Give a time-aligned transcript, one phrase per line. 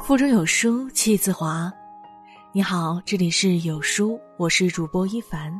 [0.00, 1.72] 腹中有书气自华。
[2.52, 5.52] 你好，这里是有书，我是主播一凡。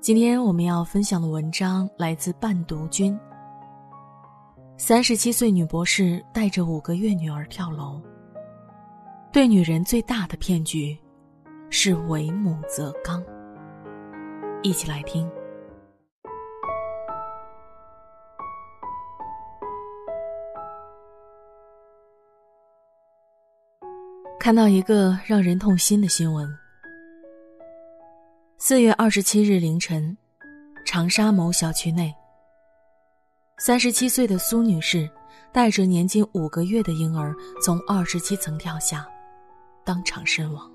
[0.00, 3.18] 今天我们要分享的文章来自伴读君。
[4.76, 8.00] 三十七岁女博士带着五个月女儿跳楼。
[9.30, 10.98] 对女人最大的骗局，
[11.68, 13.22] 是为母则刚。
[14.62, 15.30] 一起来听。
[24.48, 26.48] 看到一个让人痛心的新闻：
[28.56, 30.16] 四月二十七日凌晨，
[30.86, 32.10] 长沙某小区内。
[33.58, 35.06] 三十七岁的苏女士
[35.52, 39.06] 带着年仅五个月的婴儿从二十七层跳下，
[39.84, 40.72] 当场身亡。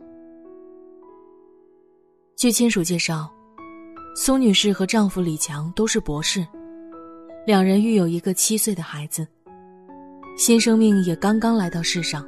[2.38, 3.28] 据亲属介绍，
[4.16, 6.46] 苏女士和丈夫李强都是博士，
[7.48, 9.28] 两人育有一个七岁的孩子，
[10.38, 12.24] 新生命也刚刚来到世上。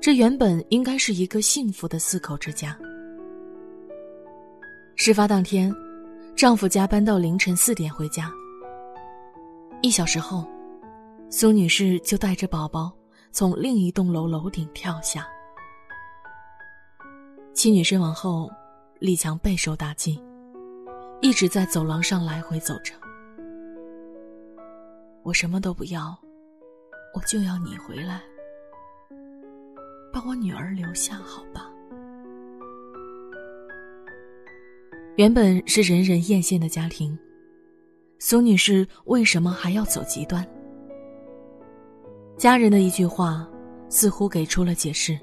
[0.00, 2.78] 这原本应该是一个幸福的四口之家。
[4.94, 5.74] 事发当天，
[6.36, 8.30] 丈夫加班到凌晨四点回家。
[9.82, 10.46] 一小时后，
[11.30, 12.92] 苏女士就带着宝宝
[13.32, 15.26] 从另一栋楼楼顶跳下。
[17.52, 18.48] 妻女身亡后，
[19.00, 20.22] 李强备受打击，
[21.20, 22.94] 一直在走廊上来回走着。
[25.24, 26.16] 我什么都不要，
[27.14, 28.22] 我就要你回来，
[30.18, 31.70] 把我女儿留下，好吧？
[35.14, 37.16] 原本是人人艳羡的家庭。
[38.18, 40.44] 苏女士为什么还要走极端？
[42.36, 43.48] 家人的一句话，
[43.88, 45.16] 似乎给出了解释。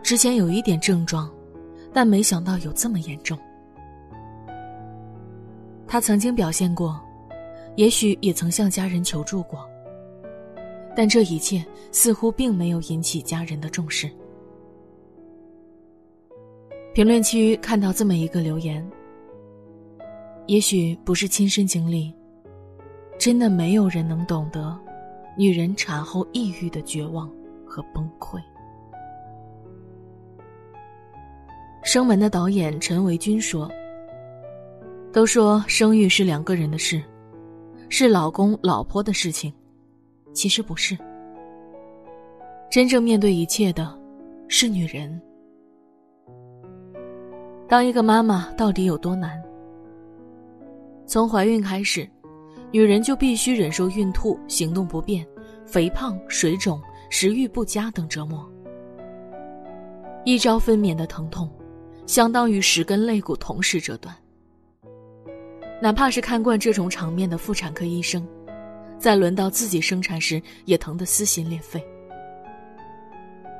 [0.00, 1.28] 之前有一点症状，
[1.92, 3.36] 但没想到有这么严重。
[5.88, 7.00] 她曾经表现过，
[7.74, 9.68] 也许也曾向家人求助过，
[10.94, 14.10] 但这一切似乎并没有引起家人的重视。
[16.94, 18.86] 评论区看到这么一个留言。
[20.46, 22.12] 也许不是亲身经历，
[23.16, 24.76] 真的没有人能懂得
[25.38, 27.30] 女人产后抑郁的绝望
[27.64, 28.40] 和崩溃。
[31.84, 33.70] 生门的导演陈维军说
[35.12, 37.02] ：“都说生育是两个人的事，
[37.88, 39.52] 是老公老婆的事情，
[40.32, 40.96] 其实不是。
[42.70, 43.98] 真正面对一切的，
[44.48, 45.20] 是女人。
[47.68, 49.42] 当一个妈妈到底有多难？”
[51.06, 52.08] 从怀孕开始，
[52.70, 55.26] 女人就必须忍受孕吐、行动不便、
[55.66, 58.50] 肥胖、水肿、食欲不佳等折磨。
[60.24, 61.50] 一朝分娩的疼痛，
[62.06, 64.14] 相当于十根肋骨同时折断。
[65.82, 68.26] 哪怕是看惯这种场面的妇产科医生，
[69.02, 71.84] 在轮到自己生产时，也疼得撕心裂肺，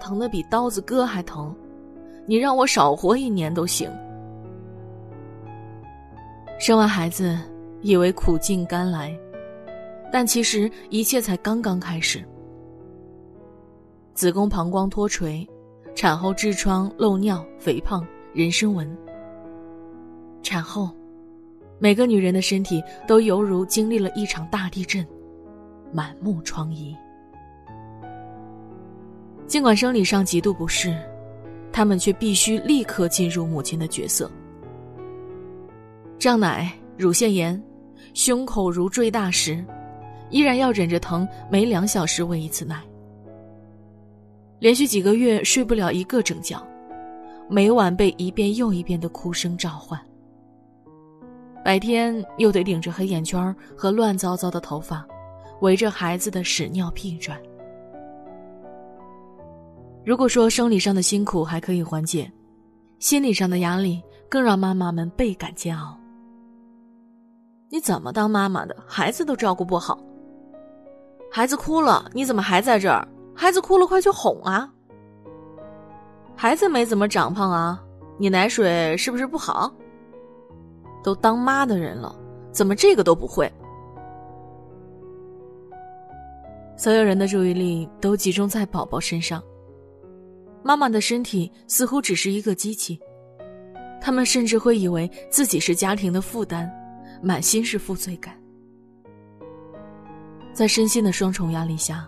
[0.01, 1.53] 疼得比刀子割还疼。
[2.27, 3.91] 你让我少活一年都行。
[6.61, 7.37] 生完孩子，
[7.81, 9.13] 以为苦尽甘来，
[10.13, 12.25] 但其实一切才刚刚开始。
[14.15, 15.45] 子宫膀胱脱垂，
[15.97, 18.97] 产后痔疮、漏尿、肥胖、人参纹。
[20.41, 20.89] 产后，
[21.81, 25.05] 每个女人的身体都犹如经历了一场大地震，
[25.93, 26.97] 满目疮痍。
[29.47, 30.97] 尽管生理上极度不适，
[31.71, 34.31] 他们却必须立刻进入母亲的角色。
[36.19, 37.63] 胀奶、乳腺炎，
[38.15, 39.63] 胸口如坠大石，
[40.31, 42.81] 依然要忍着疼，每两小时喂一次奶。
[44.59, 46.65] 连续几个月睡不了一个整觉，
[47.51, 50.01] 每晚被一遍又一遍的哭声召唤。
[51.65, 55.07] 白天又得顶着黑眼圈和乱糟糟的头发，
[55.63, 57.41] 围着孩子的屎尿屁转。
[60.05, 62.31] 如果说生理上的辛苦还可以缓解，
[62.99, 65.97] 心理上的压力更让妈妈们倍感煎熬。
[67.69, 68.77] 你怎么当妈妈的？
[68.89, 69.99] 孩子都照顾不好。
[71.31, 73.07] 孩子哭了，你怎么还在这儿？
[73.33, 74.69] 孩子哭了，快去哄啊！
[76.35, 77.81] 孩子没怎么长胖啊，
[78.19, 79.73] 你奶水是不是不好？
[81.05, 82.15] 都当妈的人了，
[82.51, 83.51] 怎么这个都不会？
[86.83, 89.41] 所有人的注意力都集中在宝宝身上，
[90.65, 92.99] 妈妈的身体似乎只是一个机器，
[94.01, 96.69] 他们甚至会以为自己是家庭的负担。
[97.23, 98.37] 满心是负罪感，
[100.53, 102.05] 在身心的双重压力下，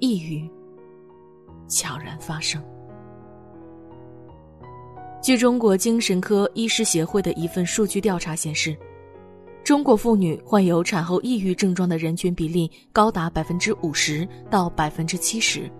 [0.00, 0.50] 抑郁
[1.68, 2.60] 悄然发生。
[5.22, 8.76] 据中国精神科医师协会的一份数据调查显示，
[9.64, 15.70] 中国妇女患有产后抑郁症状的人群比例高达百分之五十到百分之七十，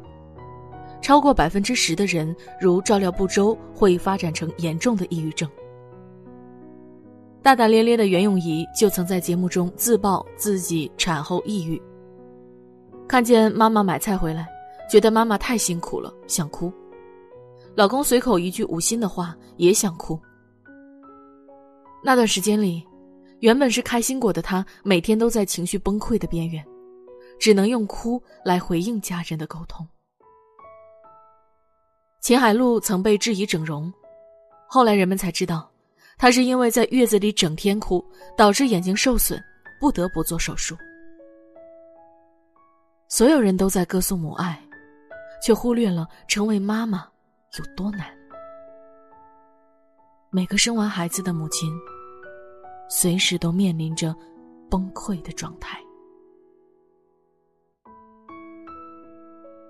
[1.02, 5.46] 超过百分之十的人如照料不周会发展成严重的抑郁症。
[7.42, 11.80] 大大咧咧的袁咏仪就曾在节目中自曝自己产后抑郁，
[13.06, 14.48] 看见妈妈买菜回来，
[14.90, 16.72] 觉得妈妈太辛苦了，想哭；
[17.74, 20.18] 老公随口一句无心的话，也想哭。
[22.02, 22.82] 那段时间里。
[23.44, 26.64] 原本是开心果的她，每天都在情绪崩溃的边缘，
[27.38, 29.86] 只能用哭来回应家人的沟通。
[32.22, 33.92] 秦海璐曾被质疑整容，
[34.66, 35.70] 后来人们才知道，
[36.16, 38.02] 她是因为在月子里整天哭，
[38.34, 39.38] 导致眼睛受损，
[39.78, 40.74] 不得不做手术。
[43.08, 44.58] 所有人都在歌颂母爱，
[45.42, 47.06] 却忽略了成为妈妈
[47.58, 48.06] 有多难。
[50.30, 51.70] 每个生完孩子的母亲。
[52.88, 54.14] 随时都面临着
[54.70, 55.78] 崩溃的状态。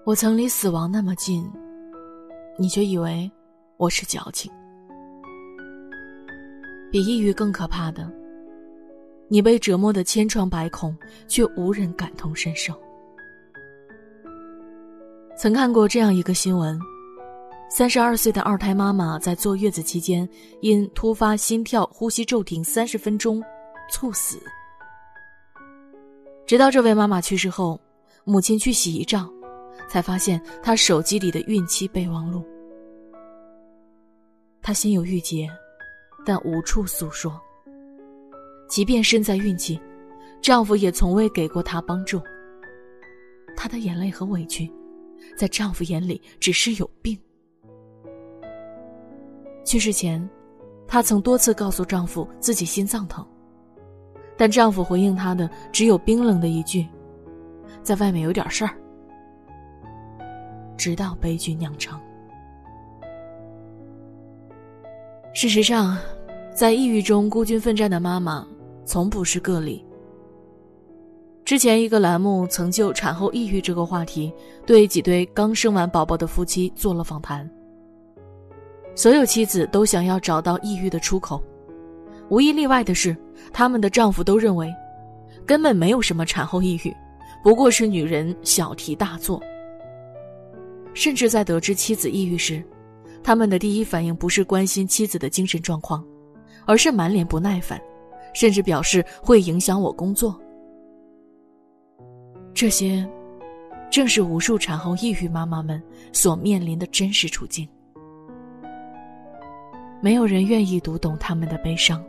[0.05, 1.51] 我曾离死亡那么近，
[2.59, 3.31] 你却以为
[3.77, 4.53] 我是矫情。
[6.91, 8.11] 比抑郁更可怕的，
[9.29, 10.97] 你被折磨的千疮百孔，
[11.27, 12.75] 却无人感同身受。
[15.37, 16.79] 曾看过这样一个新闻。
[17.77, 20.29] 三十二岁的二胎妈妈在坐月子期间，
[20.61, 23.43] 因突发心跳、呼吸骤停三十分钟，
[23.91, 24.41] 猝死。
[26.47, 27.81] 直到这位妈妈去世后，
[28.23, 29.29] 母亲去洗遗照，
[29.89, 32.45] 才发现她手机里的孕期备忘录。
[34.63, 35.51] 她心有郁结，
[36.25, 37.41] 但无处诉说。
[38.69, 39.81] 即便身在孕期，
[40.41, 42.23] 丈夫也从未给过她帮助。
[43.57, 44.73] 她的眼泪和委屈，
[45.37, 47.19] 在丈夫眼里只是有病。
[49.75, 50.25] 去世前，
[50.87, 53.27] 她曾多次告诉丈夫自己心脏疼，
[54.37, 56.87] 但丈夫回应她的只有冰冷的一句
[57.83, 58.71] ：“在外面有点事儿。”
[60.79, 62.01] 直到悲剧酿成。
[65.35, 65.99] 事实上，
[66.55, 68.47] 在抑郁中孤军奋战的妈妈
[68.85, 69.85] 从不是个例。
[71.45, 74.33] 之前一个栏目曾就产后抑郁这个话题，
[74.65, 77.51] 对几对刚生完宝宝的夫妻做了访谈。
[78.95, 81.43] 所有妻子都想要找到抑郁的出口，
[82.29, 83.17] 无一例外的是，
[83.53, 84.73] 他们的丈夫都认为，
[85.45, 86.95] 根本没有什么产后抑郁，
[87.43, 89.43] 不过是女人小题大做。
[90.95, 92.63] 甚至在得知妻子抑郁时，
[93.23, 96.05] 他们的第一反应不是关心妻子的精神状况，
[96.65, 97.81] 而是满脸不耐烦，
[98.33, 100.41] 甚至表示会影响我工作。
[102.55, 103.05] 这些，
[103.91, 105.83] 正是无数产后抑郁妈妈们
[106.13, 107.69] 所面临的真实处境。
[110.05, 112.05] 没有人愿意读懂他们的悲伤，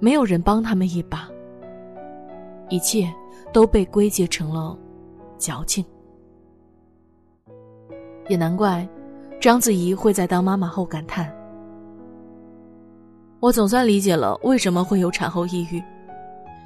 [0.00, 1.28] 没有人帮他们一把。
[2.70, 3.06] 一切
[3.52, 4.74] 都被归结成了
[5.36, 5.84] 矫情，
[8.30, 8.88] 也难怪
[9.38, 11.30] 章子怡会在当妈妈后感叹
[13.40, 15.82] ：“我总算理解了为什么会有产后抑郁，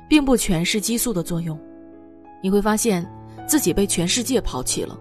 [0.09, 1.59] 并不全是激素的作用。
[2.41, 3.05] 你会发现
[3.49, 4.97] 自己被全世界抛弃了，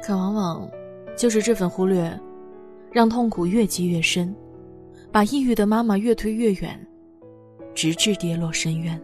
[0.00, 0.70] 可往往
[1.16, 2.08] 就是这份忽略。”
[2.96, 4.34] 让痛苦越积越深，
[5.12, 6.88] 把抑郁的妈妈越推越远，
[7.74, 8.98] 直至跌落深渊。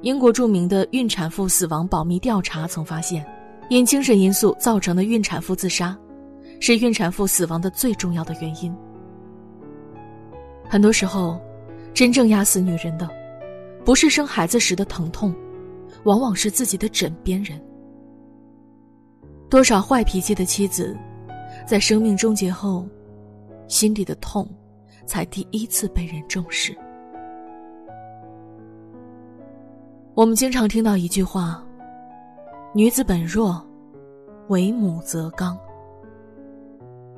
[0.00, 3.24] 英国著名的孕产妇死亡保密调查曾发现，
[3.68, 5.96] 因精神因素造成的孕产妇自杀，
[6.58, 8.74] 是孕产妇死亡的最重要的原因。
[10.68, 11.40] 很多时候，
[11.94, 13.08] 真正压死女人的，
[13.84, 15.32] 不是生孩子时的疼痛，
[16.02, 17.56] 往往是自己的枕边人。
[19.48, 20.98] 多少坏脾气的妻子。
[21.66, 22.86] 在生命终结后，
[23.66, 24.48] 心里的痛
[25.04, 26.72] 才第一次被人重视。
[30.14, 31.60] 我们经常听到一句话
[32.72, 33.60] ：“女子本弱，
[34.46, 35.58] 为母则刚。”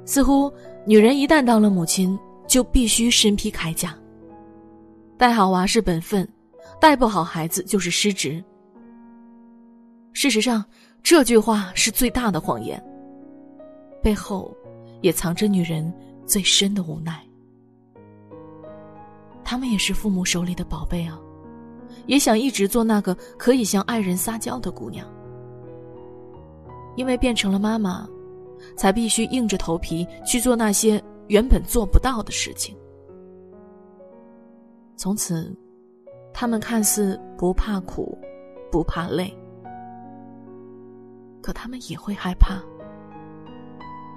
[0.07, 0.51] 似乎
[0.87, 3.95] 女人一旦当了母亲，就必须身披铠甲，
[5.19, 6.27] 带好娃是本分，
[6.81, 8.43] 带不好孩子就是失职。
[10.15, 10.65] 事实上，
[11.03, 12.83] 这句话是最大的谎言。
[14.03, 14.55] 背后，
[15.01, 15.93] 也藏着女人
[16.27, 17.25] 最深的无奈。
[19.45, 21.19] 他们也是父母手里的宝贝啊，
[22.07, 25.07] 也想一直做那个可以向爱人撒娇的姑娘。
[26.97, 28.07] 因为变成了妈妈，
[28.77, 32.77] 才必须硬着头皮去做那些原本做不到的事情。
[34.97, 35.57] 从此，
[36.35, 38.19] 他们看似不怕苦，
[38.71, 39.33] 不怕累，
[41.41, 42.61] 可他们也会害怕。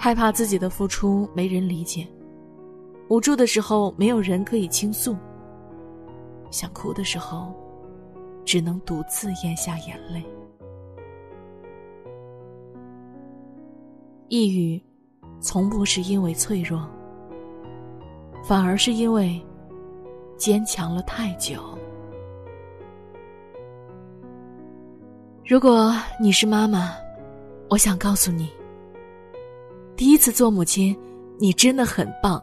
[0.03, 2.07] 害怕自己的付出没人理解，
[3.07, 5.15] 无助的时候没有人可以倾诉，
[6.49, 7.53] 想哭的时候，
[8.43, 10.25] 只能独自咽下眼泪。
[14.27, 14.81] 抑郁，
[15.39, 16.83] 从不是因为脆弱，
[18.43, 19.39] 反而是因为
[20.35, 21.61] 坚强了太久。
[25.45, 26.95] 如果你是妈妈，
[27.69, 28.49] 我想告诉你，
[30.01, 30.97] 第一次做母亲，
[31.37, 32.41] 你真的很棒。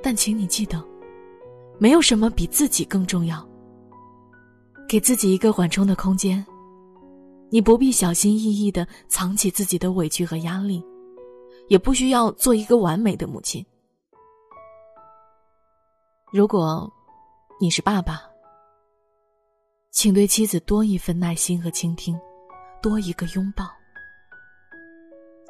[0.00, 0.80] 但请你记得，
[1.76, 3.44] 没有什么比自己更重要。
[4.88, 6.46] 给自己一个缓冲的空间，
[7.50, 10.80] 你不必小心翼翼的藏起自己的委屈和压力，
[11.66, 13.66] 也不需要做一个完美的母亲。
[16.32, 16.88] 如果
[17.60, 18.20] 你是爸爸，
[19.90, 22.16] 请对妻子多一份耐心和倾听，
[22.80, 23.68] 多一个拥抱。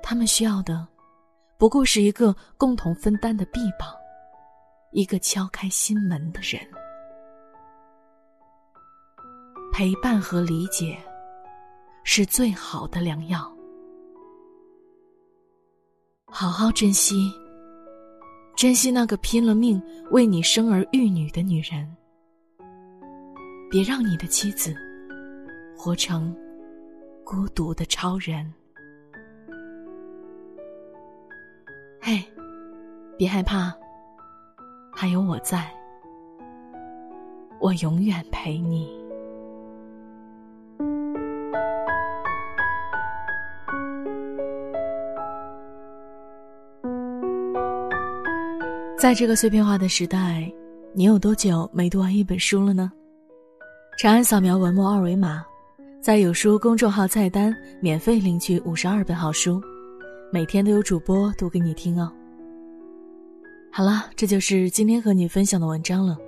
[0.06, 0.87] 他们需要的，
[1.56, 3.88] 不过是一个共同分担的臂膀。
[4.92, 6.61] 一个敲开心门的人，
[9.73, 10.96] 陪伴和理解
[12.04, 13.50] 是最好的良药。
[16.26, 17.32] 好好珍惜，
[18.54, 21.90] 珍惜那个拼了命为你生儿育女的女人。
[23.70, 24.76] 别让你的妻子
[25.76, 26.37] 活成
[27.25, 28.52] 孤独的超人。
[32.06, 32.23] 嘿，
[33.16, 33.73] 别害怕。
[34.92, 35.73] 还有我在，
[37.58, 38.92] 我永远陪你。
[48.99, 50.52] 在这个碎片化的时代，
[50.92, 52.92] 你有多久没读完一本书了呢？
[53.99, 55.42] 长按扫描文末二维码，
[56.02, 59.58] 在有书公众号菜单免费领取五十二本好书，
[60.34, 62.12] 每天都有主播读给你听哦。
[63.70, 66.18] 好了，这就是今天和你分享的文章了。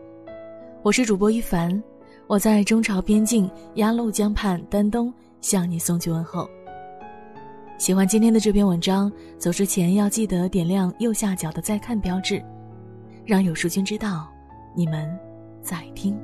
[0.85, 1.83] 我是主播一凡，
[2.29, 6.49] 我在中朝边境鸭绿江畔丹东向你送去问候。
[7.79, 12.41] 喜欢今天的这篇文章，走之前要记得点亮右下角的再看标志，
[13.25, 14.29] 让有书君知道
[14.73, 15.19] 你们
[15.61, 16.17] 在听。